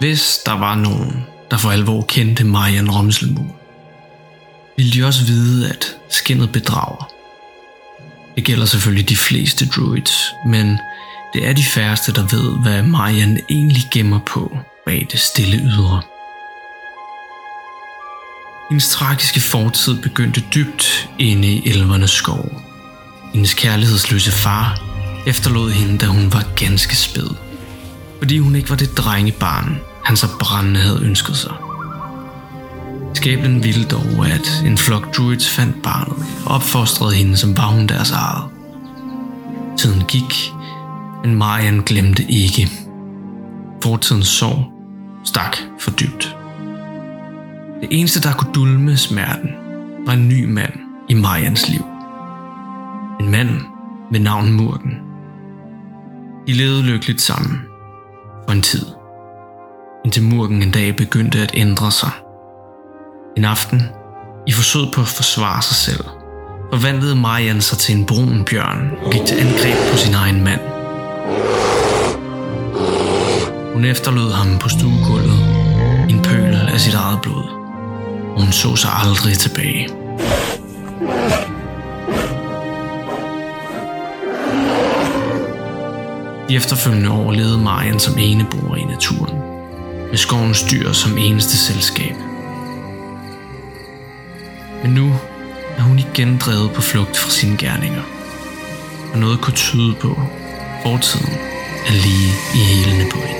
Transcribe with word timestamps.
Hvis 0.00 0.38
der 0.46 0.52
var 0.52 0.74
nogen, 0.74 1.26
der 1.50 1.56
for 1.56 1.70
alvor 1.70 2.02
kendte 2.02 2.44
Marian 2.44 2.90
Romselmur, 2.90 3.56
ville 4.76 4.92
de 4.92 5.06
også 5.06 5.24
vide, 5.24 5.68
at 5.68 5.96
skinnet 6.08 6.52
bedrager. 6.52 7.10
Det 8.36 8.44
gælder 8.44 8.66
selvfølgelig 8.66 9.08
de 9.08 9.16
fleste 9.16 9.68
druids, 9.68 10.34
men 10.46 10.78
det 11.34 11.48
er 11.48 11.52
de 11.52 11.64
færreste, 11.64 12.12
der 12.12 12.26
ved, 12.36 12.62
hvad 12.62 12.82
Marian 12.82 13.40
egentlig 13.50 13.82
gemmer 13.92 14.20
på 14.26 14.58
bag 14.86 15.06
det 15.12 15.20
stille 15.20 15.56
ydre. 15.56 16.02
Hendes 18.70 18.88
tragiske 18.88 19.40
fortid 19.40 20.02
begyndte 20.02 20.44
dybt 20.54 21.08
inde 21.18 21.48
i 21.48 21.68
elvernes 21.68 22.10
skov. 22.10 22.62
Hendes 23.32 23.54
kærlighedsløse 23.54 24.32
far 24.32 24.89
efterlod 25.26 25.70
hende, 25.70 25.98
da 25.98 26.06
hun 26.06 26.32
var 26.32 26.44
ganske 26.56 26.96
spæd. 26.96 27.34
Fordi 28.18 28.38
hun 28.38 28.54
ikke 28.54 28.70
var 28.70 28.76
det 28.76 28.98
drengebarn, 28.98 29.80
han 30.04 30.16
så 30.16 30.26
brændende 30.40 30.80
havde 30.80 31.00
ønsket 31.02 31.36
sig. 31.36 31.52
Skæbnen 33.14 33.64
ville 33.64 33.84
dog, 33.84 34.26
at 34.26 34.62
en 34.66 34.78
flok 34.78 35.16
druids 35.16 35.50
fandt 35.50 35.82
barnet 35.82 36.16
og 36.46 36.54
opfostrede 36.54 37.14
hende, 37.14 37.36
som 37.36 37.56
var 37.56 37.66
hun 37.66 37.86
deres 37.86 38.10
eget. 38.10 38.44
Tiden 39.78 40.04
gik, 40.08 40.52
men 41.24 41.34
Marian 41.34 41.82
glemte 41.86 42.22
ikke. 42.28 42.70
Fortidens 43.82 44.28
sorg 44.28 44.72
stak 45.24 45.56
for 45.80 45.90
dybt. 45.90 46.36
Det 47.80 47.88
eneste, 47.90 48.20
der 48.20 48.32
kunne 48.32 48.52
dulme 48.52 48.96
smerten, 48.96 49.50
var 50.06 50.12
en 50.12 50.28
ny 50.28 50.44
mand 50.44 50.72
i 51.08 51.14
Marians 51.14 51.68
liv. 51.68 51.84
En 53.20 53.30
mand 53.30 53.50
ved 54.12 54.20
navn 54.20 54.52
Murken. 54.52 55.09
De 56.50 56.54
levede 56.56 56.82
lykkeligt 56.82 57.20
sammen 57.20 57.60
for 58.44 58.52
en 58.52 58.62
tid, 58.62 58.86
indtil 60.04 60.22
Murken 60.22 60.62
en 60.62 60.70
dag 60.70 60.96
begyndte 60.96 61.38
at 61.38 61.50
ændre 61.54 61.90
sig. 61.90 62.10
En 63.36 63.44
aften, 63.44 63.82
i 64.46 64.52
forsøg 64.52 64.82
på 64.94 65.00
at 65.00 65.06
forsvare 65.06 65.62
sig 65.62 65.76
selv, 65.76 66.04
forvandlede 66.72 67.16
Marian 67.16 67.60
sig 67.60 67.78
til 67.78 67.96
en 67.96 68.06
brun 68.06 68.44
bjørn 68.44 68.90
og 69.04 69.12
gik 69.12 69.26
til 69.26 69.36
angreb 69.36 69.76
på 69.90 69.96
sin 69.96 70.14
egen 70.14 70.44
mand. 70.44 70.60
Hun 73.72 73.84
efterlod 73.84 74.32
ham 74.32 74.58
på 74.58 74.68
stuegulvet 74.68 75.40
i 76.08 76.12
en 76.12 76.22
pøl 76.22 76.54
af 76.54 76.80
sit 76.80 76.94
eget 76.94 77.20
blod, 77.22 77.44
og 78.34 78.42
hun 78.42 78.52
så 78.52 78.76
sig 78.76 78.90
aldrig 78.92 79.38
tilbage. 79.38 79.88
De 86.50 86.56
efterfølgende 86.56 87.10
år 87.10 87.32
levede 87.32 87.58
Marian 87.58 87.98
som 88.00 88.18
eneboer 88.18 88.76
i 88.76 88.84
naturen, 88.84 89.38
med 90.08 90.16
skovens 90.16 90.62
dyr 90.62 90.92
som 90.92 91.18
eneste 91.18 91.56
selskab. 91.56 92.14
Men 94.82 94.92
nu 94.92 95.14
er 95.76 95.82
hun 95.82 95.98
igen 95.98 96.38
drevet 96.38 96.70
på 96.72 96.80
flugt 96.80 97.16
fra 97.16 97.30
sine 97.30 97.56
gerninger, 97.56 98.02
og 99.12 99.18
noget 99.18 99.40
kunne 99.40 99.54
tyde 99.54 99.94
på, 99.94 100.20
fortiden 100.82 101.34
er 101.86 101.92
lige 101.92 102.32
i 102.54 102.58
hælene 102.58 103.10
på 103.10 103.18
hende. 103.18 103.39